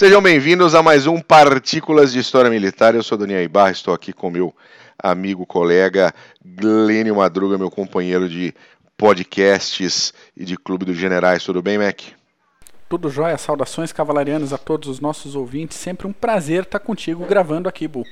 [0.00, 2.94] Sejam bem-vindos a mais um Partículas de História Militar.
[2.94, 4.56] Eu sou Daniel Ibarra, estou aqui com meu
[4.98, 8.54] amigo, colega Glênio Madruga, meu companheiro de
[8.96, 11.44] podcasts e de Clube dos Generais.
[11.44, 12.00] Tudo bem, Mac?
[12.88, 15.76] Tudo jóia, saudações cavalarianas a todos os nossos ouvintes.
[15.76, 18.02] Sempre um prazer estar contigo gravando aqui, Bu.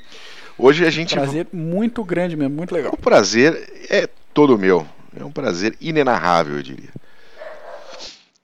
[0.58, 1.14] Hoje a gente.
[1.14, 2.92] Prazer muito grande mesmo, muito legal.
[2.92, 4.86] O prazer é todo meu.
[5.18, 6.90] É um prazer inenarrável, eu diria.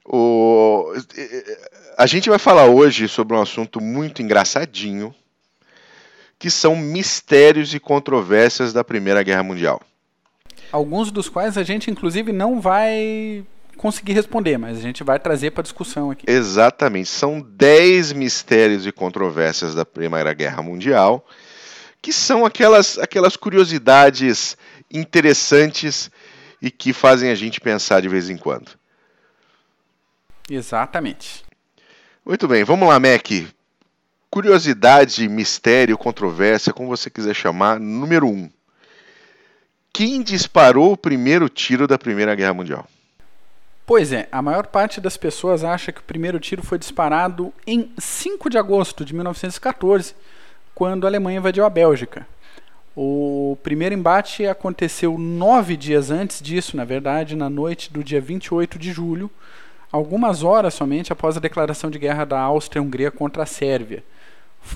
[0.02, 0.94] O...
[1.96, 5.14] A gente vai falar hoje sobre um assunto muito engraçadinho,
[6.38, 9.80] que são mistérios e controvérsias da Primeira Guerra Mundial.
[10.72, 13.44] Alguns dos quais a gente, inclusive, não vai
[13.76, 16.24] conseguir responder, mas a gente vai trazer para discussão aqui.
[16.28, 17.08] Exatamente.
[17.08, 21.24] São 10 mistérios e controvérsias da Primeira Guerra Mundial,
[22.02, 24.56] que são aquelas, aquelas curiosidades
[24.90, 26.10] interessantes
[26.60, 28.72] e que fazem a gente pensar de vez em quando.
[30.50, 31.44] Exatamente.
[32.26, 33.28] Muito bem, vamos lá, Mac.
[34.30, 38.30] Curiosidade, mistério, controvérsia, como você quiser chamar, número 1.
[38.30, 38.50] Um.
[39.92, 42.86] Quem disparou o primeiro tiro da Primeira Guerra Mundial?
[43.84, 47.92] Pois é, a maior parte das pessoas acha que o primeiro tiro foi disparado em
[47.98, 50.14] 5 de agosto de 1914,
[50.74, 52.26] quando a Alemanha invadiu a Bélgica.
[52.96, 58.78] O primeiro embate aconteceu nove dias antes disso, na verdade, na noite do dia 28
[58.78, 59.30] de julho,
[59.94, 64.02] algumas horas somente após a declaração de guerra da Áustria-Hungria contra a Sérvia.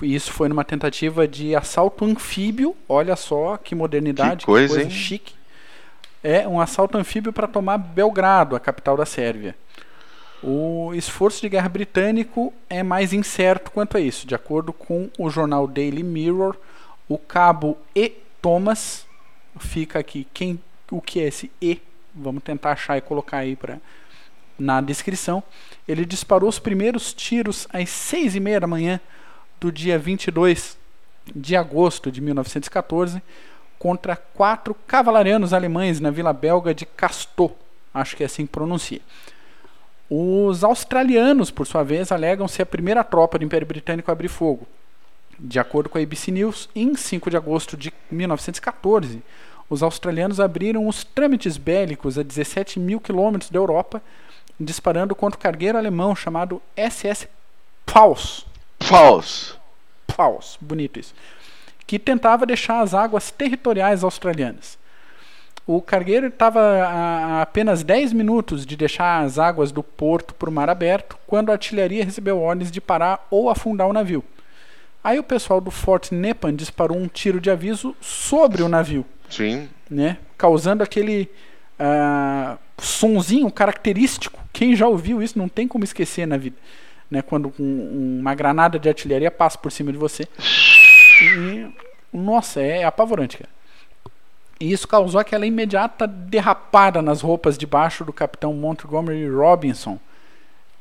[0.01, 4.89] Isso foi numa tentativa de assalto anfíbio, olha só que modernidade, que coisa, que coisa
[4.89, 5.33] chique.
[6.23, 9.57] É um assalto anfíbio para tomar Belgrado, a capital da Sérvia.
[10.41, 14.25] O esforço de guerra britânico é mais incerto quanto a isso.
[14.25, 16.55] De acordo com o jornal Daily Mirror,
[17.09, 18.13] o cabo E.
[18.41, 19.05] Thomas,
[19.59, 21.81] fica aqui quem, o que é esse E,
[22.15, 23.79] vamos tentar achar e colocar aí para
[24.59, 25.41] na descrição.
[25.87, 28.99] Ele disparou os primeiros tiros às seis e meia da manhã
[29.59, 30.77] do dia 22
[31.35, 33.21] de agosto de 1914
[33.77, 37.53] contra quatro cavalarianos alemães na vila belga de Castot,
[37.93, 38.99] acho que é assim que pronuncia.
[40.09, 44.27] Os australianos, por sua vez, alegam ser a primeira tropa do Império Britânico a abrir
[44.27, 44.67] fogo.
[45.39, 49.21] De acordo com a ABC News, em 5 de agosto de 1914,
[49.69, 54.01] os australianos abriram os trâmites bélicos a 17 mil quilômetros da Europa,
[54.59, 57.27] disparando contra o cargueiro alemão chamado SS
[57.85, 58.45] Paus.
[58.77, 59.57] Paus.
[60.05, 61.13] Paus, bonito isso.
[61.87, 64.77] Que tentava deixar as águas territoriais australianas.
[65.65, 70.51] O cargueiro estava a apenas 10 minutos de deixar as águas do porto para o
[70.51, 74.23] mar aberto, quando a artilharia recebeu ordens de parar ou afundar o navio.
[75.03, 79.05] Aí o pessoal do Fort Nepean disparou um tiro de aviso sobre o navio.
[79.29, 79.69] Sim.
[79.89, 80.17] Né?
[80.37, 81.29] Causando aquele
[81.79, 84.39] uh, sonzinho característico.
[84.51, 86.55] Quem já ouviu isso não tem como esquecer na vida.
[87.09, 87.21] Né?
[87.21, 90.27] Quando um, uma granada de artilharia passa por cima de você.
[91.21, 91.67] E,
[92.13, 93.49] nossa, é apavorante, cara.
[94.59, 99.97] E isso causou aquela imediata derrapada nas roupas debaixo do capitão Montgomery Robinson,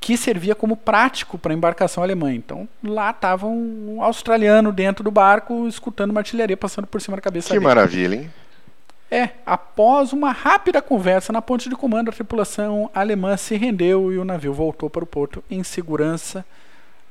[0.01, 2.33] que servia como prático para a embarcação alemã.
[2.35, 7.21] Então lá estava um australiano dentro do barco, escutando uma artilharia passando por cima da
[7.23, 7.65] cabeça Que dele.
[7.65, 8.31] maravilha, hein?
[9.11, 14.19] É, após uma rápida conversa na ponte de comando, a tripulação alemã se rendeu e
[14.19, 16.45] o navio voltou para o porto em segurança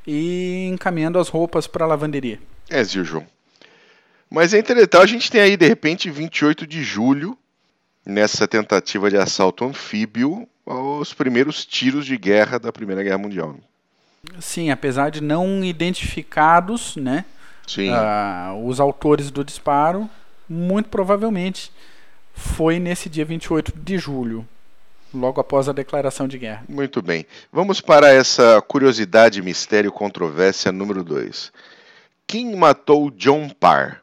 [0.05, 2.39] e encaminhando as roupas para a lavanderia.
[2.69, 3.25] É, Zil
[4.29, 7.37] Mas é interessante, a gente tem aí, de repente, 28 de julho,
[8.05, 13.55] nessa tentativa de assalto anfíbio, os primeiros tiros de guerra da Primeira Guerra Mundial.
[14.39, 17.25] Sim, apesar de não identificados, né?
[17.65, 17.89] Sim.
[17.91, 20.09] Uh, os autores do disparo,
[20.49, 21.71] muito provavelmente
[22.33, 24.47] foi nesse dia 28 de julho,
[25.13, 26.63] logo após a declaração de guerra.
[26.69, 27.25] Muito bem.
[27.51, 31.51] Vamos para essa curiosidade, mistério, controvérsia número 2.
[32.27, 34.01] Quem matou John Parr?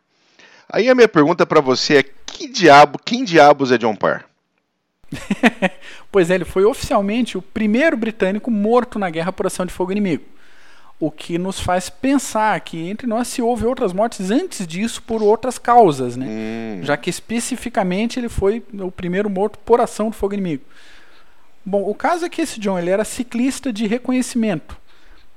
[0.68, 4.24] Aí a minha pergunta para você é: que diabo, quem diabos é John Parr?
[6.10, 9.92] pois é, ele foi oficialmente o primeiro britânico morto na guerra por ação de fogo
[9.92, 10.24] inimigo.
[11.00, 15.22] O que nos faz pensar que entre nós se houve outras mortes antes disso por
[15.22, 16.26] outras causas, né?
[16.28, 16.80] Hum.
[16.82, 20.64] Já que especificamente ele foi o primeiro morto por ação de fogo inimigo.
[21.64, 24.76] Bom, o caso é que esse John ele era ciclista de reconhecimento.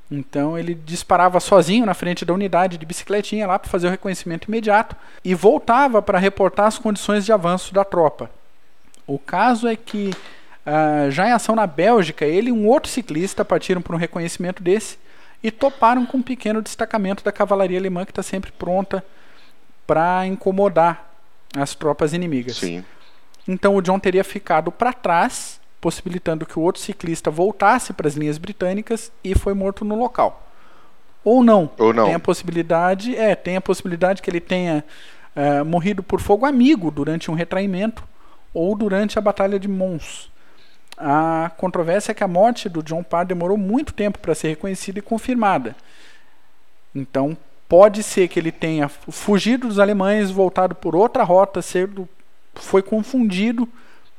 [0.09, 4.48] Então ele disparava sozinho na frente da unidade de bicicletinha lá para fazer o reconhecimento
[4.48, 8.30] imediato e voltava para reportar as condições de avanço da tropa.
[9.06, 10.12] O caso é que
[10.65, 14.63] uh, já em ação na Bélgica, ele e um outro ciclista partiram para um reconhecimento
[14.63, 14.98] desse
[15.44, 19.04] e toparam com um pequeno destacamento da cavalaria alemã que está sempre pronta
[19.86, 21.12] para incomodar
[21.56, 22.57] as tropas inimigas.
[22.57, 22.84] Sim.
[23.48, 28.16] Então o John teria ficado para trás, possibilitando que o outro ciclista voltasse para as
[28.16, 30.44] linhas britânicas e foi morto no local.
[31.24, 31.69] Ou não.
[31.78, 32.06] Ou não.
[32.06, 34.84] Tem a possibilidade, é, tem a possibilidade que ele tenha
[35.36, 38.04] uh, morrido por fogo amigo durante um retraimento
[38.54, 40.30] ou durante a Batalha de Mons.
[40.97, 44.97] A controvérsia é que a morte do John Parr demorou muito tempo para ser reconhecida
[44.97, 45.75] e confirmada.
[46.95, 47.38] Então,
[47.69, 52.09] pode ser que ele tenha fugido dos alemães, voltado por outra rota, sido,
[52.55, 53.69] foi confundido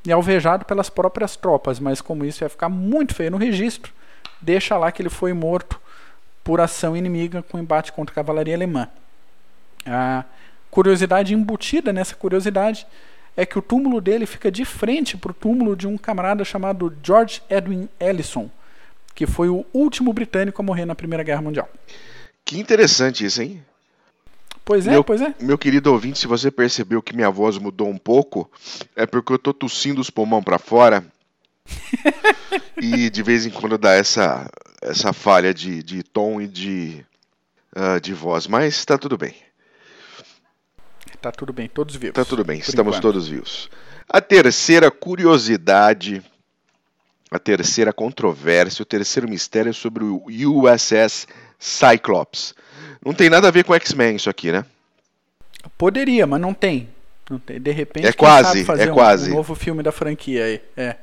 [0.06, 3.92] e alvejado pelas próprias tropas, mas como isso ia ficar muito feio no registro,
[4.40, 5.80] deixa lá que ele foi morto
[6.44, 8.88] por ação inimiga com embate contra a cavalaria alemã.
[9.84, 10.24] A
[10.70, 12.86] curiosidade embutida nessa curiosidade
[13.38, 16.92] é que o túmulo dele fica de frente para o túmulo de um camarada chamado
[17.00, 18.50] George Edwin Ellison,
[19.14, 21.68] que foi o último britânico a morrer na Primeira Guerra Mundial.
[22.44, 23.62] Que interessante isso, hein?
[24.64, 25.32] Pois é, meu, pois é.
[25.40, 28.50] Meu querido ouvinte, se você percebeu que minha voz mudou um pouco,
[28.96, 31.06] é porque eu tô tossindo os pulmões para fora.
[32.82, 34.50] e de vez em quando dá essa
[34.82, 37.04] essa falha de, de tom e de,
[37.76, 39.34] uh, de voz, mas tá tudo bem.
[41.20, 42.14] Tá tudo bem, todos vivos.
[42.14, 43.02] Tá tudo bem, estamos enquanto.
[43.02, 43.68] todos vivos.
[44.08, 46.22] A terceira curiosidade,
[47.30, 51.26] a terceira controvérsia, o terceiro mistério é sobre o USS
[51.58, 52.54] Cyclops.
[53.04, 54.64] Não tem nada a ver com X-Men isso aqui, né?
[55.76, 56.88] Poderia, mas não tem.
[57.28, 57.60] Não tem.
[57.60, 59.30] De repente, é quase, é um, quase.
[59.30, 60.62] um novo filme da franquia aí.
[60.76, 60.96] É.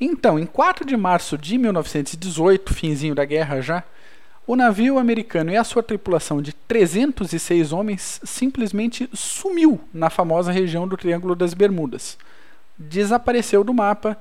[0.00, 3.84] Então, em 4 de março de 1918, finzinho da guerra já,
[4.48, 10.88] o navio americano e a sua tripulação de 306 homens simplesmente sumiu na famosa região
[10.88, 12.16] do Triângulo das Bermudas.
[12.78, 14.16] Desapareceu do mapa,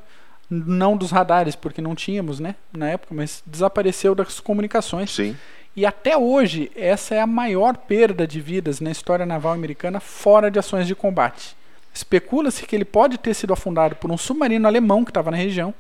[0.50, 5.12] não dos radares, porque não tínhamos, né, na época, mas desapareceu das comunicações.
[5.12, 5.33] Sim.
[5.74, 10.51] E até hoje, essa é a maior perda de vidas na história naval americana fora
[10.51, 11.56] de ações de combate.
[11.94, 15.73] Especula-se que ele pode ter sido afundado por um submarino alemão que estava na região,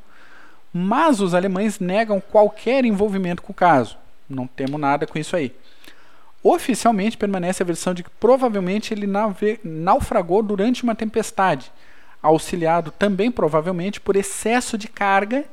[0.71, 3.97] mas os alemães negam qualquer envolvimento com o caso.
[4.29, 5.53] Não temos nada com isso aí.
[6.43, 9.07] Oficialmente permanece a versão de que provavelmente ele
[9.63, 11.71] naufragou durante uma tempestade,
[12.21, 15.45] auxiliado também provavelmente por excesso de carga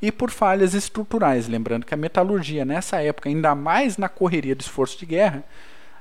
[0.00, 1.46] e por falhas estruturais.
[1.46, 5.44] Lembrando que a metalurgia nessa época, ainda mais na correria do esforço de guerra,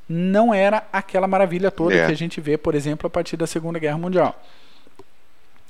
[0.07, 2.05] não era aquela maravilha toda é.
[2.05, 4.41] que a gente vê, por exemplo, a partir da Segunda Guerra Mundial.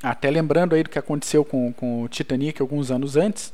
[0.01, 3.53] Até lembrando aí do que aconteceu com, com o Titanic alguns anos antes,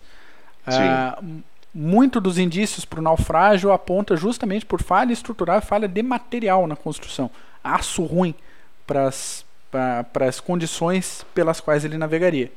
[0.67, 1.43] uh,
[1.77, 6.65] muito dos indícios para o naufrágio aponta justamente por falha estrutural e falha de material
[6.65, 7.29] na construção.
[7.61, 8.33] Aço ruim
[8.87, 12.49] para as condições pelas quais ele navegaria.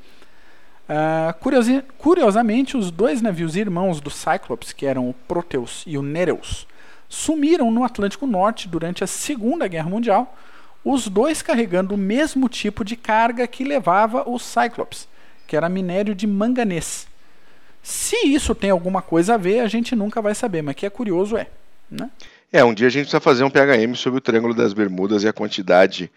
[0.88, 6.02] Uh, curiosi curiosamente, os dois navios irmãos do Cyclops, que eram o Proteus e o
[6.02, 6.64] Nereus,
[7.08, 10.36] sumiram no Atlântico Norte durante a Segunda Guerra Mundial,
[10.84, 15.08] os dois carregando o mesmo tipo de carga que levava o Cyclops,
[15.46, 17.08] que era minério de manganês.
[17.88, 20.90] Se isso tem alguma coisa a ver, a gente nunca vai saber, mas que é
[20.90, 21.46] curioso é.
[21.90, 22.10] Né?
[22.52, 25.28] É, um dia a gente precisa fazer um PHM sobre o Triângulo das Bermudas e
[25.28, 26.12] a quantidade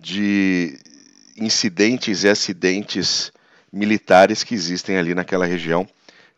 [0.00, 0.78] de
[1.36, 3.32] incidentes e acidentes
[3.72, 5.84] militares que existem ali naquela região.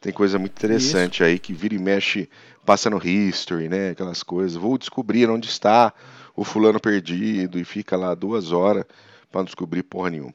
[0.01, 1.25] Tem coisa muito interessante Isso.
[1.25, 2.27] aí que vira e mexe,
[2.65, 3.91] passa no history, né?
[3.91, 4.57] Aquelas coisas.
[4.57, 5.93] Vou descobrir onde está
[6.35, 8.87] o fulano perdido e fica lá duas horas
[9.31, 10.33] para não descobrir porra nenhuma.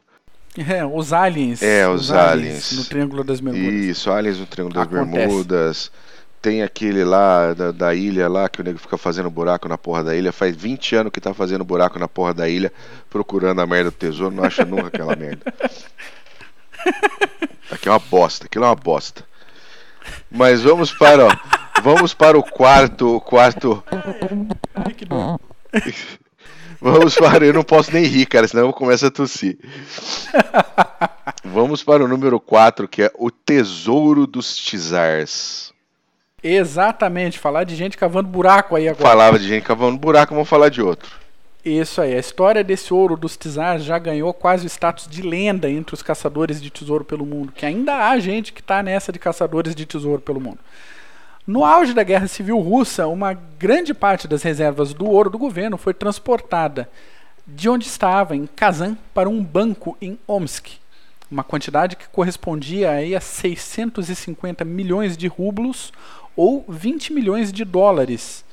[0.67, 1.61] É, os aliens.
[1.61, 2.71] É, os, os aliens, aliens.
[2.71, 3.73] No Triângulo das Bermudas.
[3.73, 5.27] Isso, aliens no Triângulo das Acontece.
[5.27, 5.91] Bermudas.
[6.41, 10.03] Tem aquele lá da, da, ilha lá que o nego fica fazendo buraco na porra
[10.03, 10.31] da ilha.
[10.31, 12.71] Faz 20 anos que tá fazendo buraco na porra da ilha,
[13.09, 15.53] procurando a merda do tesouro, não acha nunca aquela merda.
[17.71, 19.25] Aqui é uma bosta, aquilo é uma bosta.
[20.29, 21.29] Mas vamos para, ó,
[21.81, 23.83] vamos para o quarto, o quarto.
[26.79, 29.57] Vamos para, eu não posso nem rir, cara, senão eu começo a tossir.
[31.43, 35.73] Vamos para o número 4, que é o Tesouro dos Tizars.
[36.43, 39.09] Exatamente, falar de gente cavando buraco aí agora.
[39.09, 41.09] Falava de gente cavando buraco, vamos falar de outro.
[41.65, 45.69] Isso aí, a história desse ouro dos Tizars já ganhou quase o status de lenda
[45.69, 49.19] entre os caçadores de tesouro pelo mundo, que ainda há gente que está nessa de
[49.19, 50.59] caçadores de tesouro pelo mundo.
[51.47, 55.77] No auge da Guerra Civil Russa, uma grande parte das reservas do ouro do governo
[55.77, 56.89] foi transportada
[57.47, 60.71] de onde estava, em Kazan, para um banco em Omsk.
[61.31, 65.93] Uma quantidade que correspondia aí a 650 milhões de rublos
[66.35, 68.43] ou 20 milhões de dólares,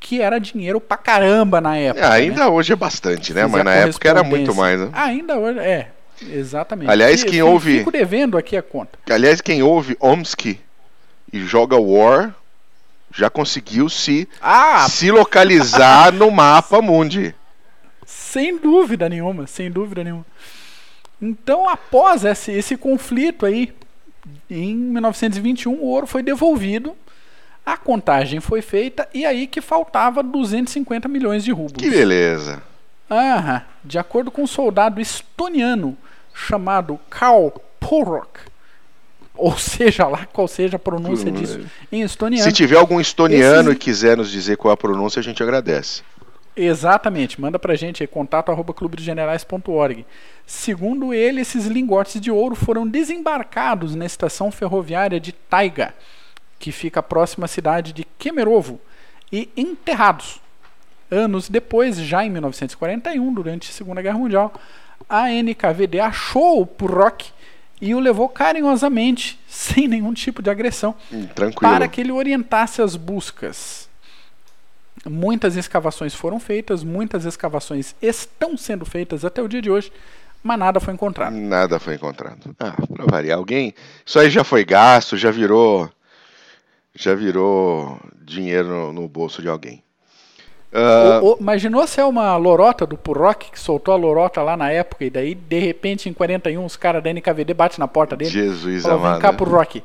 [0.00, 2.06] que era dinheiro pra caramba na época.
[2.06, 2.46] É, ainda né?
[2.46, 3.46] hoje é bastante, né?
[3.46, 4.88] Mas na época era muito mais, né?
[4.94, 5.90] Ainda hoje, é.
[6.22, 6.90] Exatamente.
[6.90, 7.78] Aliás, quem ouve.
[7.78, 8.98] Fico devendo aqui a conta.
[9.10, 10.58] Aliás, quem ouve Omsk
[11.32, 12.34] e joga War
[13.14, 17.34] já conseguiu se, ah, se localizar no mapa mundi.
[18.06, 20.26] Sem dúvida nenhuma, sem dúvida nenhuma.
[21.20, 23.72] Então, após esse, esse conflito aí,
[24.50, 26.96] em 1921, o ouro foi devolvido
[27.64, 31.80] A contagem foi feita e aí que faltava 250 milhões de rublos.
[31.80, 32.62] Que beleza.
[33.08, 33.62] Aham.
[33.84, 35.96] De acordo com um soldado estoniano
[36.34, 38.40] chamado Karl Porok,
[39.36, 41.60] ou seja lá qual seja a pronúncia Hum, disso
[41.90, 42.44] em estoniano.
[42.44, 46.02] Se tiver algum estoniano Esses- e quiser nos dizer qual a pronúncia, a gente agradece.
[46.54, 50.04] Exatamente, manda pra gente aí, contato arroba clubedegenerais.org.
[50.46, 55.94] Segundo ele, esses lingotes de ouro foram desembarcados na estação ferroviária de Taiga,
[56.58, 58.78] que fica próxima à cidade de Kemerovo,
[59.32, 60.40] e enterrados.
[61.10, 64.52] Anos depois, já em 1941, durante a Segunda Guerra Mundial,
[65.08, 67.30] a NKVD achou o Purrock
[67.82, 71.60] e o levou carinhosamente, sem nenhum tipo de agressão, Hum, tranquilo.
[71.72, 73.88] para que ele orientasse as buscas.
[75.04, 79.92] Muitas escavações foram feitas, muitas escavações estão sendo feitas até o dia de hoje,
[80.44, 81.34] mas nada foi encontrado.
[81.34, 82.54] Nada foi encontrado.
[82.60, 83.74] Ah, pra variar, alguém.
[84.06, 85.90] Isso aí já foi gasto, já virou.
[86.94, 89.82] Já virou dinheiro no bolso de alguém.
[90.74, 94.56] Ah, O- o- imaginou se é uma lorota do Purrock que soltou a lorota lá
[94.56, 98.16] na época e daí, de repente, em 41, os caras da NKVD batem na porta
[98.16, 98.30] dele.
[98.30, 99.20] Jesus Falam, vem amado.
[99.20, 99.82] cá, Purrock,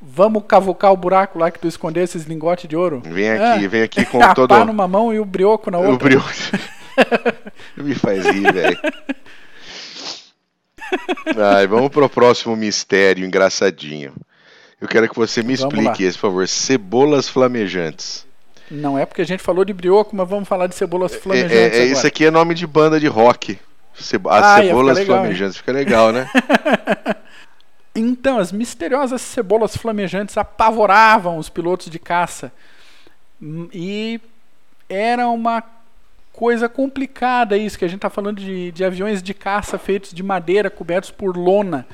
[0.00, 3.02] vamos cavucar o buraco lá que tu escondeu esses lingotes de ouro.
[3.04, 5.78] Vem aqui, Ah, vem aqui com a todo pá numa mão e o brioco na
[5.78, 5.94] outra.
[5.94, 6.22] o brilho.
[7.76, 8.78] Me faz rir, velho.
[11.36, 14.14] Ai, vamos pro próximo mistério engraçadinho.
[14.80, 16.08] Eu quero que você me Vamos explique lá.
[16.08, 16.46] esse, por favor.
[16.48, 18.26] Cebolas flamejantes.
[18.70, 21.56] Não é porque a gente falou de brioco, mas vamos falar de cebolas É, flamejantes
[21.56, 21.84] é- é- agora.
[21.84, 23.58] isso aqui é nome de banda de rock.
[23.94, 25.56] Cebo- As Ah, cebolas flamejantes.
[25.56, 26.28] Fica legal, né?
[27.94, 32.52] Então, as misteriosas cebolas flamejantes apavoravam os pilotos de caça.
[33.42, 34.20] Hum, E
[34.88, 35.62] era uma
[36.32, 40.22] coisa complicada isso, que a gente está falando de, de aviões de caça feitos de
[40.22, 41.84] madeira, cobertos por lona.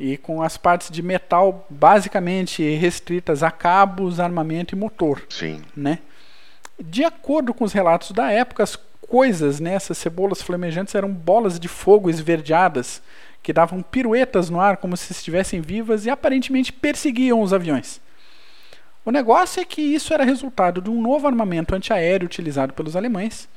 [0.00, 5.60] E com as partes de metal basicamente restritas a cabos, armamento e motor Sim.
[5.76, 5.98] né?
[6.80, 8.76] De acordo com os relatos da época, as
[9.08, 13.02] coisas nessas cebolas flamejantes eram bolas de fogo esverdeadas
[13.42, 18.00] que davam piruetas no ar como se estivessem vivas e aparentemente perseguiam os aviões.
[19.04, 23.48] O negócio é que isso era resultado de um novo armamento antiaéreo utilizado pelos alemães,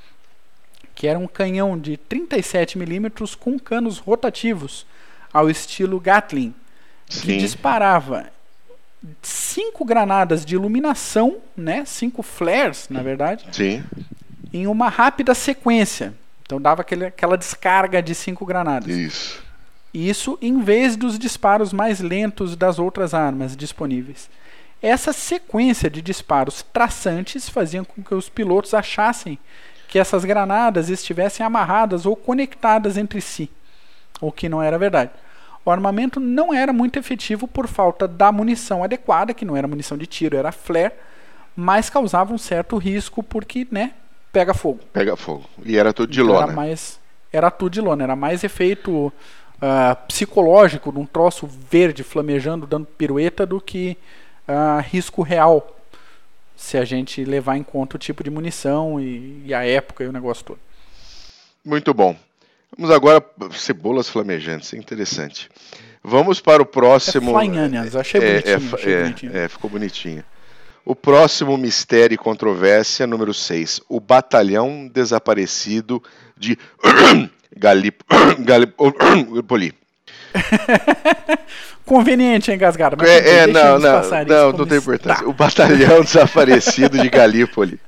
[0.96, 4.88] que era um canhão de 37 milímetros com canos rotativos,
[5.32, 6.56] ao estilo Gatling,
[7.08, 7.38] que Sim.
[7.38, 8.32] disparava
[9.22, 11.84] cinco granadas de iluminação, né?
[11.86, 13.84] Cinco flares, na verdade, Sim.
[14.54, 16.14] em uma rápida sequência.
[16.44, 18.96] Então dava aquele, aquela descarga de cinco granadas.
[18.96, 19.44] Isso.
[19.94, 24.30] Isso em vez dos disparos mais lentos das outras armas disponíveis.
[24.82, 29.40] Essa sequência de disparos traçantes fazia com que os pilotos achassem
[29.88, 33.50] que essas granadas estivessem amarradas ou conectadas entre si,
[34.20, 35.12] o que não era verdade.
[35.66, 39.98] O armamento não era muito efetivo por falta da munição adequada, que não era munição
[39.98, 40.94] de tiro, era flare,
[41.56, 43.94] mas causava um certo risco porque, né,
[44.32, 44.82] pega fogo.
[44.94, 45.44] Pega fogo.
[45.66, 46.44] E era tudo de lona.
[46.44, 47.00] Era, mais,
[47.34, 49.12] era tudo de lona, era mais efeito
[49.60, 53.98] ah, psicológico de um troço verde flamejando, dando pirueta, do que
[54.48, 55.76] ah, risco real,
[56.56, 60.08] se a gente levar em conta o tipo de munição e, e a época e
[60.08, 60.60] o negócio todo.
[61.66, 62.16] Muito bom.
[62.78, 63.24] Vamos agora.
[63.52, 65.50] Cebolas flamejantes, é interessante.
[66.04, 67.32] Vamos para o próximo.
[67.32, 70.24] É flying onions, eu achei É, bonitinho, é, achei é, é, ficou bonitinho.
[70.84, 73.82] O próximo mistério e controvérsia, número 6.
[73.90, 76.02] O batalhão desaparecido
[76.38, 76.58] de
[77.58, 78.04] Galip...
[78.40, 79.74] Galipoli.
[81.86, 82.96] Conveniente, hein, Gasgara?
[82.98, 85.28] Mas É, é, não, não, não, não tem importância.
[85.28, 87.80] O batalhão desaparecido de Galípoli.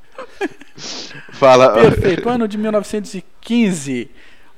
[1.31, 1.73] Fala.
[1.73, 2.27] Perfeito.
[2.29, 4.09] Ano de 1915,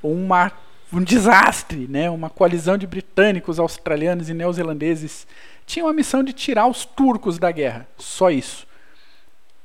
[0.02, 0.52] uma,
[0.92, 2.10] um desastre, né?
[2.10, 5.28] Uma coalizão de britânicos, australianos e neozelandeses
[5.66, 7.88] tinham a missão de tirar os turcos da guerra.
[7.98, 8.68] Só isso.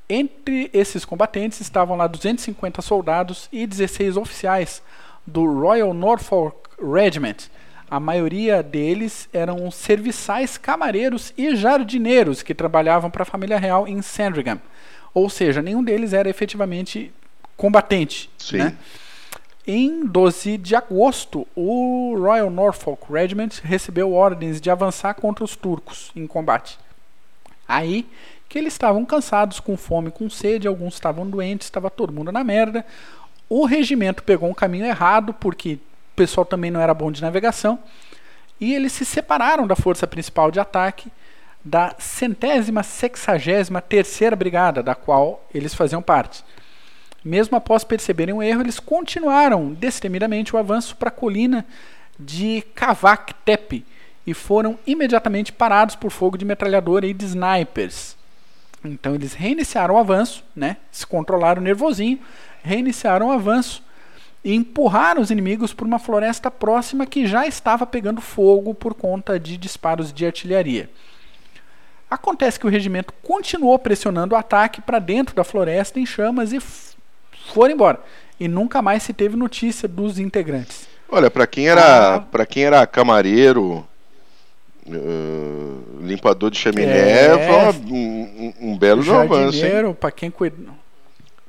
[0.09, 4.83] Entre esses combatentes estavam lá 250 soldados e 16 oficiais
[5.27, 7.49] do Royal Norfolk Regiment.
[7.91, 14.03] A maioria deles eram serviçais, camareiros e jardineiros que trabalhavam para a família real em
[14.03, 14.61] Sandringham.
[15.15, 17.13] Ou seja, nenhum deles era efetivamente
[17.57, 18.29] combatente.
[18.37, 18.59] Sim.
[18.59, 18.77] Né?
[19.67, 26.13] Em 12 de agosto, o Royal Norfolk Regiment recebeu ordens de avançar contra os turcos
[26.15, 26.79] em combate.
[27.67, 28.07] Aí
[28.47, 32.45] que eles estavam cansados, com fome, com sede, alguns estavam doentes, estava todo mundo na
[32.45, 32.85] merda.
[33.49, 37.79] O regimento pegou um caminho errado, porque o pessoal também não era bom de navegação,
[38.61, 41.11] e eles se separaram da força principal de ataque
[41.65, 46.45] da centésima sexagésima terceira brigada, da qual eles faziam parte.
[47.25, 51.65] Mesmo após perceberem o erro, eles continuaram destemidamente o avanço para a colina
[52.19, 53.85] de Kavak Tepe
[54.27, 58.17] e foram imediatamente parados por fogo de metralhadora e de snipers.
[58.85, 60.77] Então eles reiniciaram o avanço, né?
[60.91, 62.19] Se controlaram nervosinho,
[62.63, 63.83] reiniciaram o avanço
[64.45, 69.41] e empurraram os inimigos por uma floresta próxima que já estava pegando fogo por conta
[69.41, 70.91] de disparos de artilharia.
[72.11, 76.61] Acontece que o regimento continuou pressionando o ataque para dentro da floresta em chamas e
[77.53, 78.01] foram embora.
[78.39, 80.89] E nunca mais se teve notícia dos integrantes.
[81.09, 82.21] Olha, para quem era, ah.
[82.21, 83.87] para quem era camareiro,
[84.87, 89.59] uh, limpador de chaminé, é, um, um, um, belo avanço.
[90.01, 90.57] para quem cuida,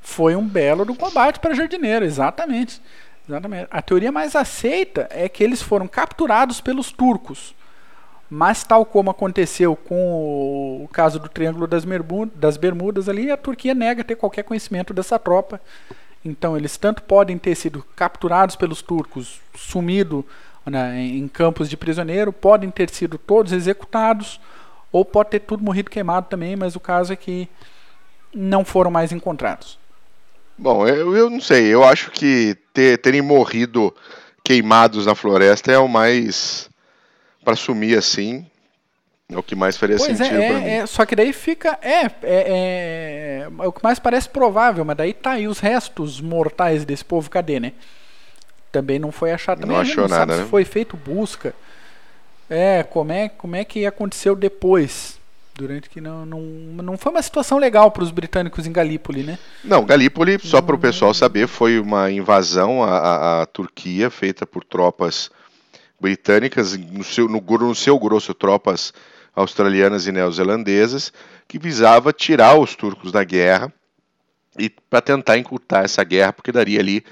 [0.00, 2.80] foi um belo do combate para jardineiro, exatamente.
[3.28, 3.66] Exatamente.
[3.72, 7.54] A teoria mais aceita é que eles foram capturados pelos turcos.
[8.28, 11.84] Mas tal como aconteceu com o caso do Triângulo das,
[12.34, 15.60] das Bermudas ali, a Turquia nega ter qualquer conhecimento dessa tropa
[16.26, 20.24] então, eles tanto podem ter sido capturados pelos turcos, sumido
[20.64, 24.40] né, em campos de prisioneiro, podem ter sido todos executados,
[24.90, 27.48] ou pode ter tudo morrido queimado também, mas o caso é que
[28.34, 29.78] não foram mais encontrados.
[30.58, 33.94] Bom, eu, eu não sei, eu acho que ter, terem morrido
[34.42, 36.68] queimados na floresta é o mais
[37.46, 38.44] para sumir assim
[39.30, 40.66] é o que mais faria pois é, sentido é, mim.
[40.66, 41.78] É, só que daí fica.
[41.80, 46.20] É, é, é, é, o que mais parece provável, mas daí tá aí os restos
[46.20, 47.72] mortais desse povo, cadê, né?
[48.72, 49.76] Também não foi achado também.
[49.76, 50.46] Não achou não nada, né?
[50.48, 51.54] Foi feito busca.
[52.50, 55.18] É, como é, como é que aconteceu depois?
[55.54, 59.38] Durante que não, não, não foi uma situação legal para os britânicos em Galípoli, né?
[59.64, 64.62] Não, Galípoli, só para o pessoal saber, foi uma invasão à, à Turquia feita por
[64.62, 65.30] tropas
[66.00, 68.92] britânicas, no seu, no, no seu grosso, tropas
[69.34, 71.12] australianas e neozelandesas,
[71.46, 73.72] que visava tirar os turcos da guerra
[74.58, 77.04] e para tentar encurtar essa guerra, porque daria ali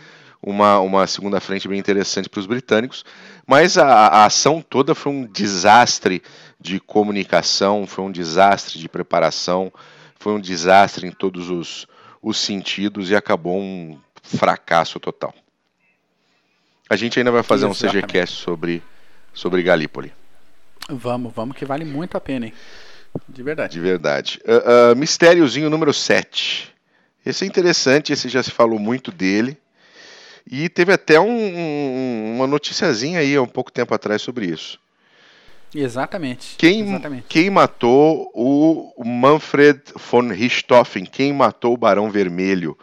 [0.43, 3.05] uma, uma segunda frente bem interessante para os britânicos.
[3.47, 6.23] Mas a, a, ação toda foi um desastre
[6.59, 9.73] de comunicação, foi um desastre de preparação,
[10.19, 11.87] foi um desastre em todos os,
[12.23, 15.35] os sentidos e acabou um fracasso total.
[16.89, 17.97] A gente ainda vai fazer Exatamente.
[17.97, 18.83] um CGCast sobre,
[19.33, 20.13] sobre Galípoli.
[20.89, 22.53] Vamos, vamos, que vale muito a pena, hein?
[23.29, 23.73] De verdade.
[23.73, 24.41] De verdade.
[24.45, 26.73] Uh, uh, mistériozinho número 7.
[27.25, 29.57] Esse é interessante, esse já se falou muito dele.
[30.51, 34.79] E teve até um, um, uma noticiazinha aí há um pouco tempo atrás sobre isso.
[35.75, 36.57] Exatamente.
[36.59, 37.25] Quem, Exatamente.
[37.29, 41.05] quem matou o Manfred von Richthofen?
[41.07, 42.79] Quem matou o Barão Vermelho?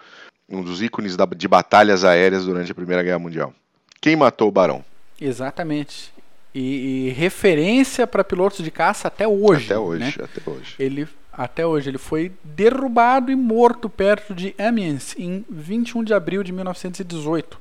[0.50, 3.54] Um dos ícones da, de batalhas aéreas durante a Primeira Guerra Mundial.
[4.02, 4.84] Quem matou o Barão?
[5.20, 6.12] Exatamente
[6.54, 9.66] e, e referência para pilotos de caça até hoje.
[9.66, 10.14] Até hoje, né?
[10.26, 10.76] até hoje.
[10.78, 16.44] Ele, até hoje, ele foi derrubado e morto perto de Amiens em 21 de abril
[16.44, 17.60] de 1918.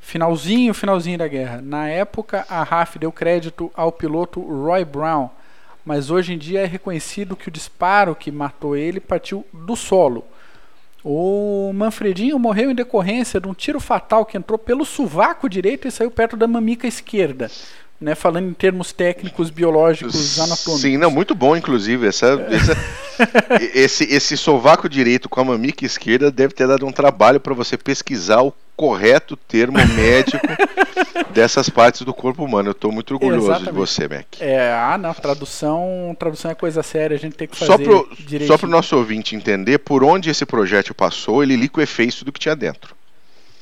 [0.00, 1.60] Finalzinho, finalzinho da guerra.
[1.60, 5.28] Na época, a RAF deu crédito ao piloto Roy Brown,
[5.84, 10.24] mas hoje em dia é reconhecido que o disparo que matou ele partiu do solo.
[11.08, 15.90] O Manfredinho morreu em decorrência de um tiro fatal que entrou pelo sovaco direito e
[15.92, 17.48] saiu perto da mamica esquerda
[18.00, 20.80] né, falando em termos técnicos, biológicos, anatômicos.
[20.80, 22.06] Sim, não, muito bom, inclusive.
[22.06, 22.76] Essa, essa
[23.74, 27.76] esse, esse sovaco direito com a mamica esquerda deve ter dado um trabalho para você
[27.76, 30.46] pesquisar o correto termo médico
[31.32, 32.68] dessas partes do corpo humano.
[32.68, 33.72] Eu estou muito orgulhoso Exatamente.
[33.72, 34.26] de você, Mac.
[34.38, 38.66] É, ah, não, tradução, tradução é coisa séria, a gente tem que fazer Só para
[38.66, 42.95] o nosso ouvinte entender por onde esse projétil passou, ele liquefez tudo que tinha dentro.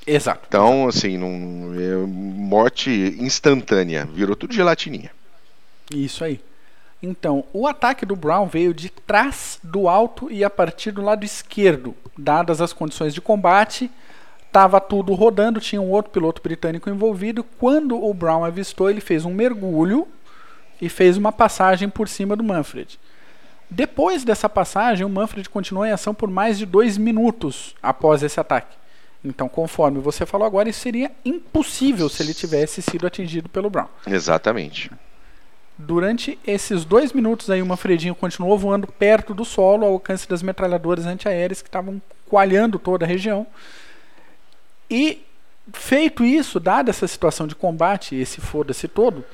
[0.06, 0.42] Exato.
[0.48, 5.10] Então, assim, não, é morte instantânea, virou tudo gelatininha.
[5.90, 6.40] Isso aí.
[7.02, 11.24] Então, o ataque do Brown veio de trás do alto e a partir do lado
[11.24, 11.94] esquerdo.
[12.16, 13.90] Dadas as condições de combate,
[14.46, 17.44] estava tudo rodando, tinha um outro piloto britânico envolvido.
[17.58, 20.08] Quando o Brown avistou, ele fez um mergulho
[20.80, 22.98] e fez uma passagem por cima do Manfred.
[23.68, 28.38] Depois dessa passagem, o Manfred continuou em ação por mais de dois minutos após esse
[28.38, 28.76] ataque.
[29.24, 33.88] Então, conforme você falou agora, isso seria impossível se ele tivesse sido atingido pelo Brown.
[34.06, 34.90] Exatamente.
[35.78, 40.42] Durante esses dois minutos aí, o Manfredinho continuou voando perto do solo, ao alcance das
[40.42, 43.46] metralhadoras antiaéreas que estavam coalhando toda a região.
[44.90, 45.24] E,
[45.72, 49.24] feito isso, dada essa situação de combate, esse foda-se todo,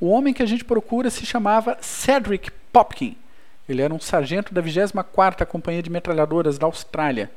[0.00, 3.16] o homem que a gente procura se chamava Cedric Popkin.
[3.68, 7.30] Ele era um sargento da 24ª Companhia de Metralhadoras da Austrália.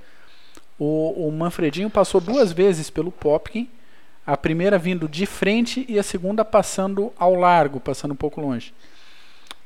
[0.78, 3.70] O, o Manfredinho passou duas vezes pelo Popkin,
[4.26, 8.74] a primeira vindo de frente e a segunda passando ao largo, passando um pouco longe.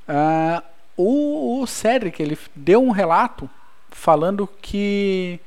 [0.08, 0.62] Uh,
[0.98, 3.50] o, o Cedric ele deu um relato
[3.90, 5.40] falando que,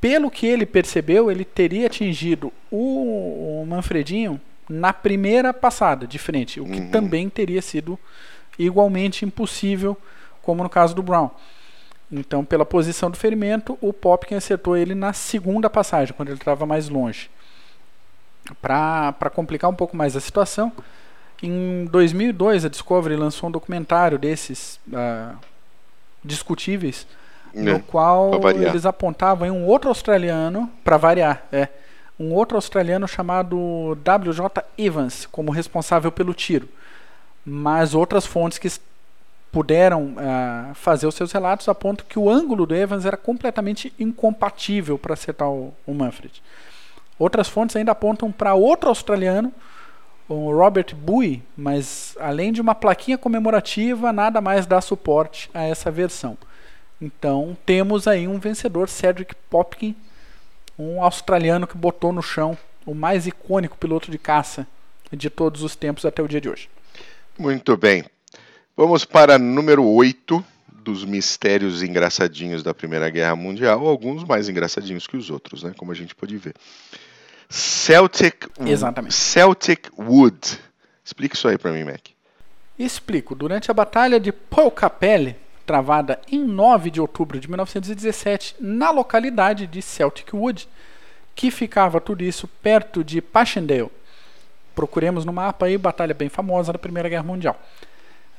[0.00, 6.60] pelo que ele percebeu, ele teria atingido o, o Manfredinho na primeira passada de frente,
[6.60, 6.90] o que uhum.
[6.90, 7.98] também teria sido
[8.56, 9.96] igualmente impossível,
[10.42, 11.30] como no caso do Brown.
[12.12, 16.66] Então, pela posição do ferimento, o Popkin acertou ele na segunda passagem, quando ele estava
[16.66, 17.30] mais longe.
[18.60, 20.72] Para complicar um pouco mais a situação,
[21.42, 25.36] em 2002 a Discovery lançou um documentário desses uh,
[26.24, 27.06] discutíveis,
[27.54, 31.68] é, no qual eles apontavam em um outro australiano, para variar, é,
[32.18, 34.64] um outro australiano chamado W.J.
[34.76, 36.68] Evans como responsável pelo tiro.
[37.44, 38.68] Mas outras fontes que
[39.52, 44.98] puderam uh, fazer os seus relatos apontam que o ângulo do Evans era completamente incompatível
[44.98, 46.42] para acertar o, o Manfred.
[47.18, 49.52] Outras fontes ainda apontam para outro australiano,
[50.28, 55.90] o Robert Bowie, mas além de uma plaquinha comemorativa, nada mais dá suporte a essa
[55.90, 56.38] versão.
[57.00, 59.96] Então temos aí um vencedor, Cedric Popkin,
[60.78, 64.66] um australiano que botou no chão o mais icônico piloto de caça
[65.12, 66.70] de todos os tempos até o dia de hoje.
[67.38, 68.04] Muito bem.
[68.76, 70.44] Vamos para número 8
[70.82, 75.72] dos mistérios engraçadinhos da Primeira Guerra Mundial, alguns mais engraçadinhos que os outros, né?
[75.76, 76.54] Como a gente pode ver.
[77.48, 79.14] Celtic, Exatamente.
[79.14, 80.58] Celtic Wood.
[81.04, 82.00] Explica isso aí para mim, Mac.
[82.78, 83.34] Explico.
[83.34, 84.32] Durante a Batalha de
[84.74, 90.68] Capelle, travada em 9 de outubro de 1917, na localidade de Celtic Wood,
[91.34, 93.90] que ficava tudo isso perto de Passchendaele.
[94.74, 97.60] Procuremos no mapa aí, batalha bem famosa da Primeira Guerra Mundial.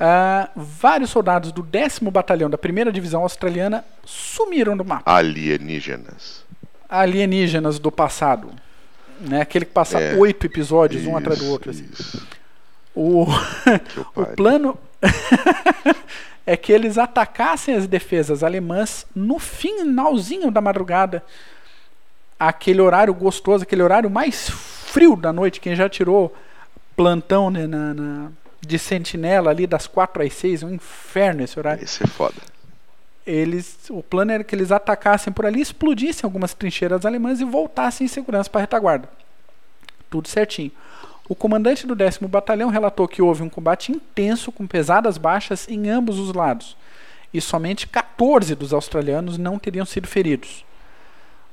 [0.01, 5.03] Uh, vários soldados do 10 Batalhão da Primeira Divisão Australiana sumiram do mapa.
[5.11, 6.43] Alienígenas.
[6.89, 8.49] Alienígenas do passado.
[9.19, 9.41] Né?
[9.41, 11.69] Aquele que passa é, oito episódios, isso, um atrás do outro.
[11.69, 11.87] Assim.
[12.95, 13.27] O,
[14.17, 14.75] o plano
[16.47, 21.23] é que eles atacassem as defesas alemãs no finalzinho da madrugada.
[22.39, 25.59] Aquele horário gostoso, aquele horário mais frio da noite.
[25.59, 26.35] Quem já tirou
[26.95, 28.31] plantão né, na, na
[28.61, 31.83] de sentinela ali das 4 às 6, um inferno esse horário.
[31.83, 32.35] Isso é foda.
[33.25, 38.05] Eles, o plano era que eles atacassem por ali, explodissem algumas trincheiras alemãs e voltassem
[38.05, 39.09] em segurança para a retaguarda.
[40.09, 40.71] Tudo certinho.
[41.29, 45.89] O comandante do 10 Batalhão relatou que houve um combate intenso com pesadas baixas em
[45.89, 46.75] ambos os lados,
[47.33, 50.65] e somente 14 dos australianos não teriam sido feridos.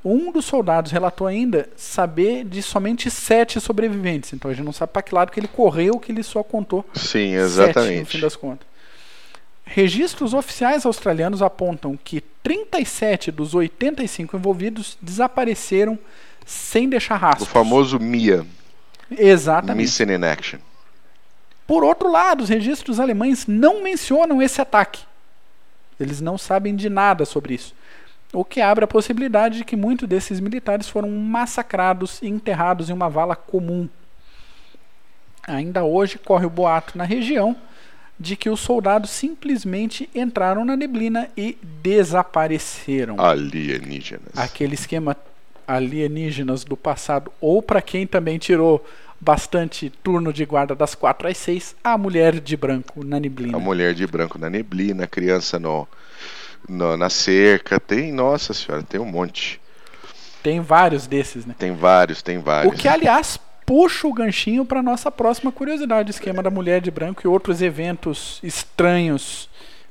[0.04, 4.32] Um dos soldados relatou ainda saber de somente sete sobreviventes.
[4.32, 6.84] Então a gente não sabe para que lado que ele correu, que ele só contou.
[6.94, 7.90] Sim, exatamente.
[7.90, 8.66] Sete, no fim das contas.
[9.64, 15.98] Registros oficiais australianos apontam que 37 dos 85 envolvidos desapareceram
[16.46, 17.48] sem deixar rastros.
[17.48, 18.46] O famoso MIA.
[19.10, 19.82] Exatamente.
[19.82, 20.58] Missing in Action.
[21.66, 25.02] Por outro lado, os registros alemães não mencionam esse ataque.
[26.00, 27.74] Eles não sabem de nada sobre isso
[28.32, 32.92] o que abre a possibilidade de que muitos desses militares foram massacrados e enterrados em
[32.92, 33.88] uma vala comum.
[35.46, 37.56] Ainda hoje corre o boato na região
[38.20, 43.18] de que os soldados simplesmente entraram na neblina e desapareceram.
[43.18, 44.36] Alienígenas.
[44.36, 45.16] Aquele esquema
[45.66, 48.84] alienígenas do passado, ou para quem também tirou
[49.20, 53.56] bastante turno de guarda das 4 às 6, a mulher de branco na neblina.
[53.56, 55.86] A mulher de branco na neblina, a criança no
[56.68, 59.60] no, na cerca, tem, nossa senhora, tem um monte.
[60.42, 61.54] Tem vários desses, né?
[61.58, 62.72] Tem vários, tem vários.
[62.72, 67.20] O que, aliás, puxa o ganchinho para nossa próxima curiosidade, esquema da mulher de branco
[67.24, 69.48] e outros eventos estranhos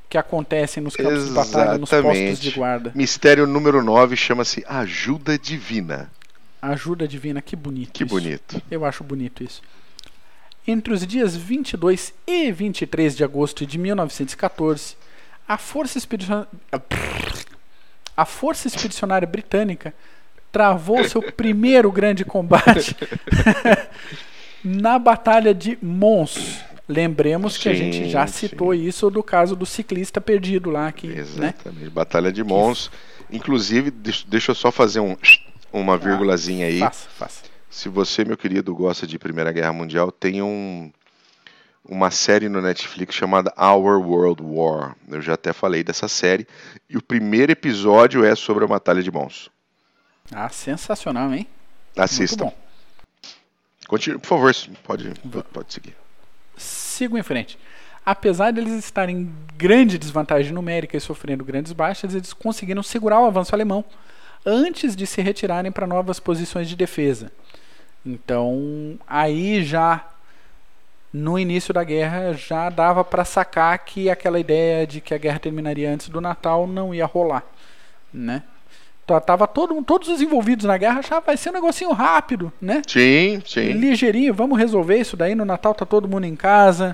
[0.10, 1.50] que acontecem nos campos Exatamente.
[1.50, 2.92] de batalha, nos postos de guarda.
[2.96, 6.10] Mistério número 9 chama-se Ajuda Divina.
[6.62, 7.92] Ajuda Divina, que bonito.
[7.92, 8.14] Que isso.
[8.14, 8.62] bonito.
[8.72, 9.62] Eu acho bonito isso.
[10.66, 14.96] Entre os dias 22 e 23 de agosto de 1914,
[15.48, 16.48] a Força Expedicionária.
[18.16, 19.94] A Força Expedicionária Britânica
[20.52, 22.96] travou seu primeiro grande combate
[24.64, 26.62] na Batalha de Mons.
[26.88, 28.84] Lembremos sim, que a gente já citou sim.
[28.84, 30.92] isso do caso do ciclista perdido lá.
[30.92, 31.20] Que, né?
[31.20, 31.84] Exatamente.
[31.84, 31.90] Né?
[31.90, 32.90] Batalha de Mons.
[33.32, 35.16] Inclusive, deixa eu só fazer um,
[35.72, 36.80] uma ah, vírgulazinha aí.
[36.80, 37.44] Faça, faça.
[37.70, 40.92] Se você, meu querido, gosta de Primeira Guerra Mundial, tem um,
[41.88, 44.96] uma série no Netflix chamada Our World War.
[45.08, 46.48] Eu já até falei dessa série.
[46.90, 49.50] E o primeiro episódio é sobre a Batalha de Mons.
[50.32, 51.48] Ah, sensacional, hein?
[51.96, 52.54] Assista.
[53.88, 55.14] Continue, por favor, pode,
[55.54, 55.96] pode seguir.
[56.58, 57.58] Sigo em frente.
[58.06, 63.22] Apesar de eles estarem em grande desvantagem numérica e sofrendo grandes baixas, eles conseguiram segurar
[63.22, 63.84] o avanço alemão
[64.46, 67.32] antes de se retirarem para novas posições de defesa.
[68.06, 70.06] Então, aí já
[71.18, 75.40] no início da guerra já dava para sacar que aquela ideia de que a guerra
[75.40, 77.44] terminaria antes do Natal não ia rolar,
[78.14, 78.44] né?
[79.04, 82.82] Então, tava todo, todos os envolvidos na guerra já vai ser um negocinho rápido, né?
[82.86, 83.72] Sim, sim.
[83.72, 85.34] Ligeirinho, vamos resolver isso daí.
[85.34, 86.94] No Natal tá todo mundo em casa,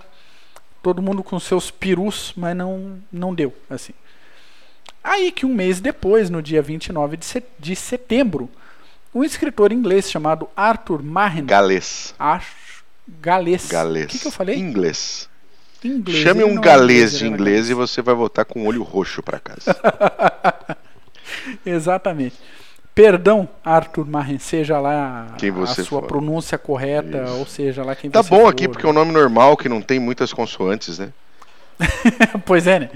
[0.83, 3.93] todo mundo com seus perus, mas não, não deu, assim.
[5.03, 8.47] Aí que um mês depois, no dia 29 de, set de setembro,
[9.13, 11.45] um escritor inglês chamado Arthur Mahan.
[11.45, 12.13] Galês.
[12.19, 12.72] Acho.
[13.07, 13.67] Galês.
[13.67, 14.05] Galês.
[14.05, 14.57] O que, que eu falei?
[14.57, 15.29] Inglês.
[15.83, 16.19] Inglês.
[16.19, 19.21] Chame um é galês de era inglês e você vai voltar com o olho roxo
[19.21, 19.75] para casa.
[21.65, 22.35] Exatamente.
[22.95, 26.07] Perdão, Arthur Mahan, seja lá Quem a você sua for.
[26.07, 27.33] pronúncia correta, Isso.
[27.37, 28.47] ou seja lá quem Tá você bom for.
[28.47, 31.11] aqui porque é um nome normal que não tem muitas consoantes, né?
[32.45, 32.89] pois é, né?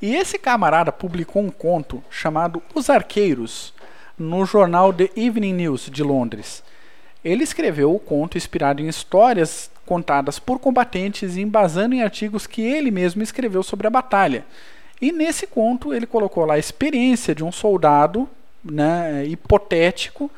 [0.00, 3.74] E esse camarada publicou um conto chamado Os Arqueiros
[4.16, 6.62] no jornal The Evening News de Londres.
[7.24, 12.62] Ele escreveu o conto inspirado em histórias contadas por combatentes e embasando em artigos que
[12.62, 14.44] ele mesmo escreveu sobre a batalha.
[15.00, 18.28] E nesse conto ele colocou lá a experiência de um soldado
[18.64, 20.30] né, hipotético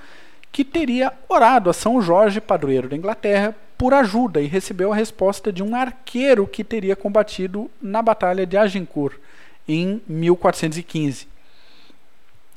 [0.51, 5.53] que teria orado a São Jorge, padroeiro da Inglaterra, por ajuda e recebeu a resposta
[5.53, 9.19] de um arqueiro que teria combatido na Batalha de Agincourt
[9.69, 11.29] em 1415.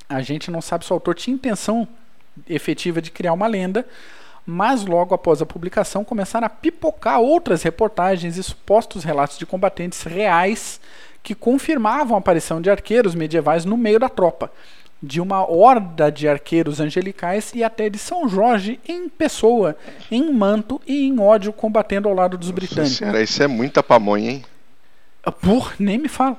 [0.08, 1.88] A gente não sabe se o autor tinha intenção
[2.48, 3.86] efetiva de criar uma lenda,
[4.50, 10.02] mas logo após a publicação começaram a pipocar outras reportagens e supostos relatos de combatentes
[10.02, 10.82] reais
[11.22, 14.52] que confirmavam a aparição de arqueiros medievais no meio da tropa,
[15.04, 19.78] de uma horda de arqueiros angelicais e até de São Jorge em pessoa,
[20.10, 22.98] em manto e em ódio combatendo ao lado dos britânicos.
[22.98, 24.46] Senhora, isso é muita pamonha, hein?
[25.42, 26.38] Por, nem me fala.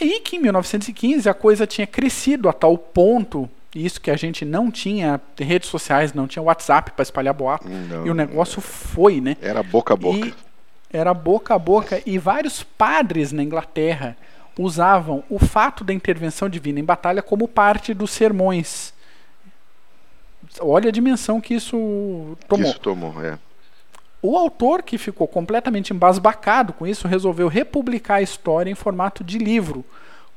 [0.00, 4.44] Aí que em 1915 a coisa tinha crescido a tal ponto, isso que a gente
[4.44, 9.20] não tinha redes sociais, não tinha WhatsApp para espalhar boato, Não, e o negócio foi,
[9.20, 9.36] né?
[9.40, 10.26] Era boca a boca.
[10.26, 10.34] E
[10.92, 14.16] era boca a boca e vários padres na Inglaterra
[14.56, 18.94] usavam o fato da intervenção divina em batalha como parte dos sermões.
[20.60, 22.70] Olha a dimensão que isso tomou.
[22.70, 23.38] Isso tomou, é.
[24.22, 29.36] O autor, que ficou completamente embasbacado com isso, resolveu republicar a história em formato de
[29.36, 29.84] livro,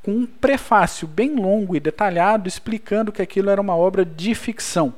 [0.08, 4.94] com um prefácio bem longo e detalhado explicando que aquilo era uma obra de ficção.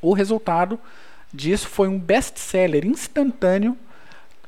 [0.00, 0.80] O resultado
[1.30, 3.76] disso foi um best-seller instantâneo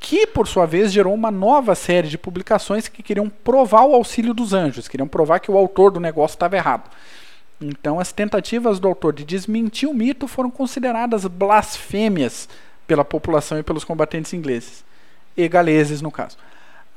[0.00, 4.32] que, por sua vez, gerou uma nova série de publicações que queriam provar o auxílio
[4.32, 6.90] dos anjos, queriam provar que o autor do negócio estava errado.
[7.60, 12.48] Então, as tentativas do autor de desmentir o mito foram consideradas blasfêmias
[12.86, 14.82] pela população e pelos combatentes ingleses,
[15.36, 16.38] e galeses, no caso.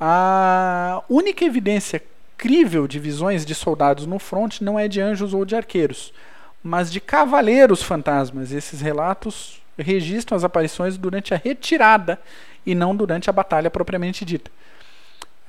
[0.00, 2.02] A única evidência
[2.38, 6.14] crível de visões de soldados no fronte não é de anjos ou de arqueiros,
[6.62, 8.52] mas de cavaleiros fantasmas.
[8.52, 12.18] Esses relatos registram as aparições durante a retirada
[12.64, 14.50] e não durante a batalha propriamente dita.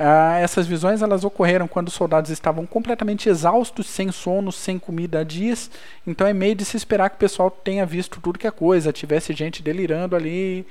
[0.01, 5.19] Ah, essas visões elas ocorreram quando os soldados estavam completamente exaustos, sem sono, sem comida
[5.19, 5.69] há dias.
[6.07, 8.93] Então é meio de se esperar que o pessoal tenha visto tudo que é coisa,
[8.93, 10.65] tivesse gente delirando ali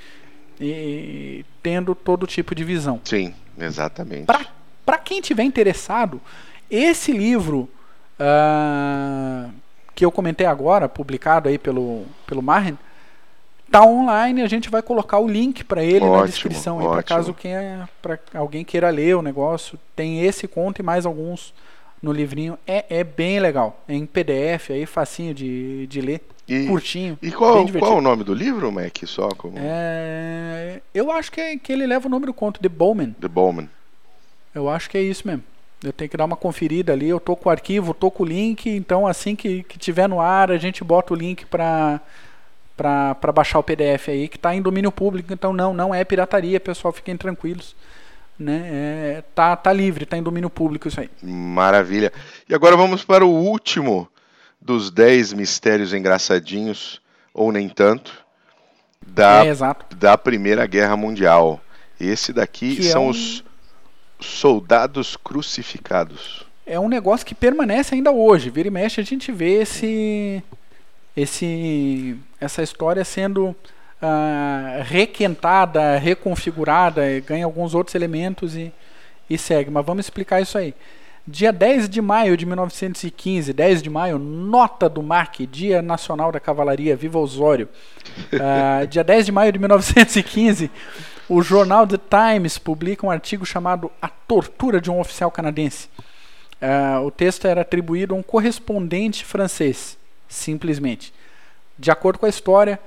[0.61, 3.01] e tendo todo tipo de visão.
[3.05, 4.25] Sim, exatamente.
[4.89, 6.19] Para quem tiver interessado,
[6.71, 7.69] esse livro
[8.19, 9.51] ah,
[9.95, 12.79] que eu comentei agora, publicado aí pelo, pelo Marren,
[13.71, 17.03] tá online, a gente vai colocar o link para ele na Ótimo, descrição aí para
[17.03, 19.79] caso quem é, pra alguém queira ler o negócio.
[19.95, 21.53] Tem esse conto e mais alguns
[22.03, 22.59] no livrinho.
[22.67, 23.85] É, é bem legal.
[23.87, 27.19] É em PDF aí, facinho de, de ler, E, curtinho.
[27.21, 28.97] e qual, qual o nome do livro, Mac?
[29.05, 32.71] Só como É, eu acho que, é- que ele leva o nome do conto, The
[32.71, 33.15] Bowman.
[33.21, 33.69] The Bowman.
[34.55, 35.43] Eu acho que é isso mesmo.
[35.83, 37.09] Eu tenho que dar uma conferida ali.
[37.09, 38.69] Eu tô com o arquivo, tô com o link.
[38.69, 42.01] Então, assim que, que tiver no ar, a gente bota o link para
[42.77, 45.33] para baixar o PDF aí, que está em domínio público.
[45.33, 46.93] Então, não, não é pirataria, pessoal.
[46.93, 47.75] Fiquem tranquilos.
[48.39, 48.69] Né?
[48.71, 51.11] É, tá, tá livre, tá em domínio público isso aí.
[51.21, 52.13] Maravilha.
[52.49, 54.09] E agora vamos para o último
[54.61, 57.01] dos 10 mistérios engraçadinhos,
[57.35, 58.25] ou nem tanto,
[59.05, 59.53] da, É,
[59.97, 61.61] da Primeira Guerra Mundial.
[62.01, 63.43] Esse daqui Que é são um- os
[64.21, 66.45] soldados crucificados.
[66.67, 68.51] É um negócio que permanece ainda hoje.
[68.51, 70.43] Vira e mexe, a gente vê esse,
[71.17, 73.57] esse, essa história sendo
[74.03, 78.73] ah, requentada, reconfigurada, e ganha alguns outros elementos e,
[79.31, 79.71] e segue.
[79.71, 80.75] Mas vamos explicar isso aí.
[81.31, 86.41] Dia 10 de maio de 1915, 10 de maio, nota do MAC, Dia Nacional da
[86.41, 87.69] Cavalaria, Viva Osório.
[88.41, 90.71] Ah, dia 10 de maio de 1915,
[91.29, 95.89] o jornal The Times publica um artigo chamado A Tortura de um Oficial Canadense.
[96.61, 101.13] Ah, o texto era atribuído a um correspondente francês, simplesmente.
[101.79, 102.81] De acordo com a história,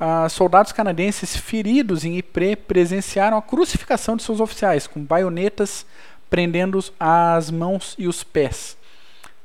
[0.00, 5.86] ah, soldados canadenses feridos em Ypres presenciaram a crucificação de seus oficiais com baionetas
[6.30, 8.74] prendendo as mãos e os pés.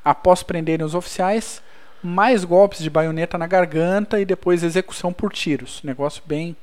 [0.06, 1.62] Após prenderem os oficiais,
[2.02, 5.82] mais golpes de baioneta na garganta e depois execução por tiros.
[5.84, 6.56] Negócio bem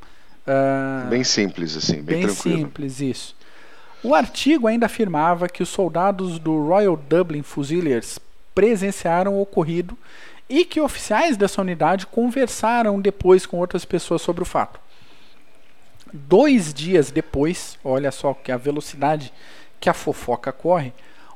[0.47, 2.59] ah, Bem simples, assim, bem, bem tranquilo.
[2.59, 3.37] simples isso.
[4.03, 8.19] O artigo ainda afirmava que os soldados do Royal Dublin Fusiliers
[8.55, 9.97] presenciaram o ocorrido
[10.49, 14.79] e que oficiais dessa unidade conversaram depois com outras pessoas sobre o fato.
[16.13, 19.33] Dois dias depois, olha só que a velocidade
[19.81, 20.93] que a fofoca corre,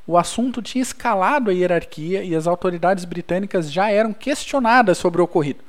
[0.07, 5.25] o assunto tinha escalado a hierarquia e as autoridades britânicas já eram questionadas sobre o
[5.25, 5.61] ocorrido.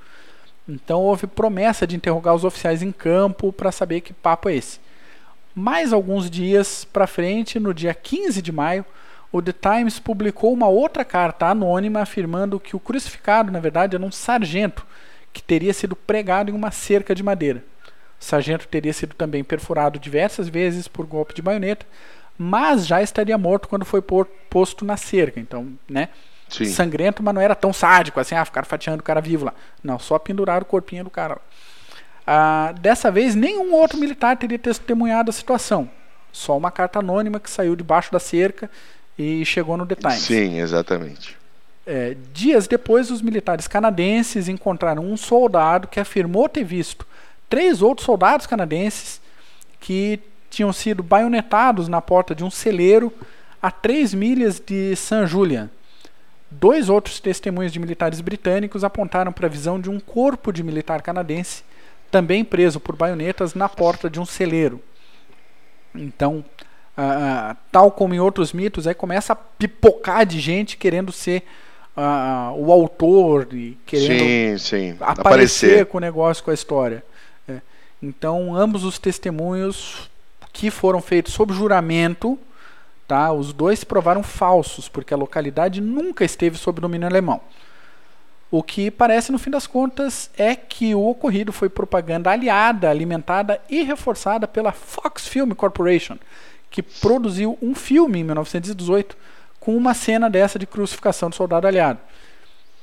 [0.70, 4.80] Então houve promessa de interrogar os oficiais em campo para saber que papo é esse.
[5.56, 8.86] Mais alguns dias para frente, no dia 15 de maio,
[9.32, 14.06] o The Times publicou uma outra carta anônima afirmando que o crucificado, na verdade, era
[14.06, 14.86] um sargento
[15.34, 17.64] que teria sido pregado em uma cerca de madeira.
[18.20, 21.86] O sargento teria sido também perfurado diversas vezes por golpe de baioneta,
[22.38, 24.02] mas já estaria morto quando foi
[24.50, 25.40] posto na cerca.
[25.40, 26.10] Então, né?
[26.50, 26.66] Sim.
[26.66, 29.54] Sangrento, mas não era tão sádico assim, ah, ficaram fatiando o cara vivo lá.
[29.84, 31.38] Não, só penduraram o corpinho do cara.
[32.26, 35.90] Ah, dessa vez, nenhum outro militar teria testemunhado a situação.
[36.32, 38.70] Só uma carta anônima que saiu debaixo da cerca
[39.18, 40.22] e chegou no The Times.
[40.22, 41.38] Sim, exatamente.
[41.86, 47.06] É, dias depois, os militares canadenses encontraram um soldado que afirmou ter visto
[47.50, 49.20] três outros soldados canadenses
[49.80, 53.12] que tinham sido baionetados na porta de um celeiro
[53.62, 55.70] a três milhas de San Julian.
[56.52, 61.02] Dois outros testemunhos de militares britânicos apontaram para a visão de um corpo de militar
[61.02, 61.64] canadense,
[62.10, 64.82] também preso por baionetas, na porta de um celeiro.
[65.94, 66.44] Então,
[67.72, 71.44] tal como em outros mitos, aí começa a pipocar de gente querendo ser
[72.56, 74.98] o autor e querendo sim, sim.
[75.00, 77.04] aparecer, aparecer, com o negócio, com a história.
[77.48, 77.60] É.
[78.02, 80.10] Então, ambos os testemunhos
[80.52, 82.40] que foram feitos sob juramento,
[83.10, 83.34] tá?
[83.34, 87.42] Os dois provaram falsos, porque a localidade nunca esteve sob domínio alemão.
[88.52, 93.60] O que parece, no fim das contas, é que o ocorrido foi propaganda aliada, alimentada
[93.68, 96.18] e reforçada pela Fox Film Corporation,
[96.70, 99.18] que produziu um filme em 1918
[99.60, 102.00] com uma cena dessa de crucificação do soldado aliado.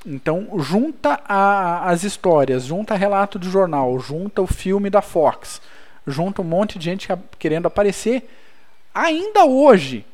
[0.05, 5.61] Então, junta a, as histórias, junta relato de jornal, junta o filme da Fox,
[6.05, 7.09] junta um monte de gente
[7.39, 8.29] querendo aparecer.
[8.93, 10.05] Ainda hoje,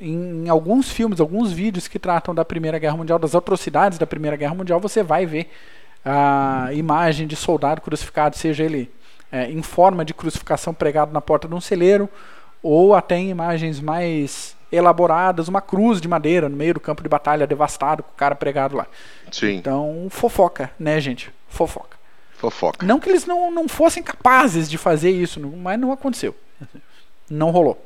[0.00, 4.06] em, em, alguns filmes, alguns vídeos que tratam da Primeira Guerra Mundial, das atrocidades da
[4.06, 5.50] Primeira Guerra Mundial, você vai ver
[6.04, 8.90] a imagem de soldado crucificado, seja ele
[9.30, 12.08] é, em forma de crucificação pregado na porta de um celeiro,
[12.62, 17.08] ou até em imagens mais elaboradas, uma cruz de madeira no meio do campo de
[17.08, 18.86] batalha devastado com o cara pregado lá.
[19.30, 19.56] Sim.
[19.56, 21.32] Então, fofoca, né, gente?
[21.48, 21.98] Fofoca.
[22.36, 22.86] Fofoca.
[22.86, 26.34] Não que eles não, não fossem capazes de fazer isso, mas não aconteceu.
[27.28, 27.80] Não rolou.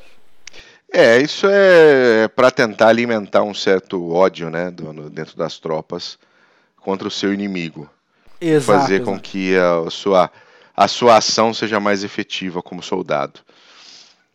[0.96, 6.16] É, isso é para tentar alimentar um certo ódio, né, do, dentro das tropas
[6.76, 7.90] contra o seu inimigo.
[8.40, 8.78] Exato.
[8.78, 9.10] Fazer exato.
[9.10, 10.30] com que a sua,
[10.76, 13.40] a sua ação seja mais efetiva como soldado.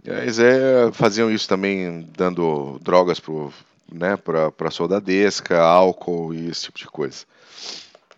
[0.03, 3.53] Eles é, faziam isso também dando drogas pro,
[3.89, 7.23] né, para soldadesca, álcool e esse tipo de coisa.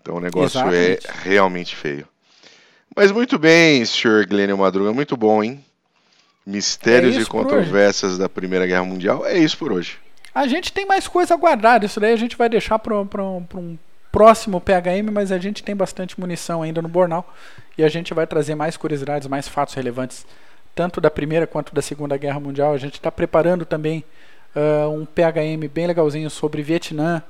[0.01, 1.07] Então o negócio é Exatamente.
[1.07, 2.07] é realmente feio.
[2.95, 5.63] Mas muito bem, senhor Glênio Madruga, muito bom, hein?
[6.45, 9.25] Mistérios é e controvérsias da Primeira Guerra Mundial.
[9.25, 9.99] É isso por hoje.
[10.33, 13.77] A gente tem mais coisa a guardar, isso daí a gente vai deixar para um
[14.11, 17.33] próximo PHM, mas a gente tem bastante munição ainda no Bornal
[17.77, 20.25] e a gente vai trazer mais curiosidades, mais fatos relevantes
[20.73, 22.73] tanto da Primeira quanto da Segunda Guerra Mundial.
[22.73, 24.03] A gente está preparando também
[24.55, 27.21] uh, um PHM bem legalzinho sobre Vietnã,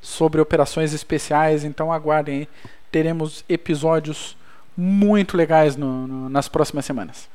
[0.00, 1.64] sobre operações especiais.
[1.64, 2.48] Então aguardem aí,
[2.90, 4.36] teremos episódios
[4.76, 7.28] muito legais no, no, nas próximas semanas.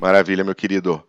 [0.00, 1.02] Maravilha, meu querido.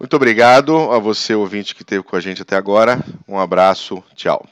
[0.00, 2.98] Muito obrigado a você, ouvinte, que esteve com a gente até agora.
[3.26, 4.44] Um abraço, tchau.